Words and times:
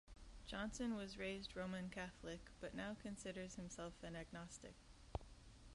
Johnson 0.47 0.95
was 0.95 1.19
raised 1.19 1.55
Roman 1.55 1.87
Catholic 1.91 2.49
but 2.59 2.73
now 2.73 2.97
considers 3.03 3.53
himself 3.53 3.93
an 4.01 4.15
agnostic. 4.15 4.73